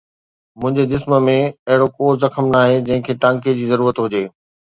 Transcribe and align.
منهنجي 0.61 0.85
جسم 0.93 1.13
۾ 1.25 1.35
اهڙو 1.69 1.87
ڪو 1.97 2.07
زخم 2.23 2.47
ناهي 2.55 2.79
جنهن 2.87 3.05
کي 3.09 3.17
ٽانڪي 3.27 3.57
جي 3.61 3.71
ضرورت 3.75 4.05
هجي 4.07 4.23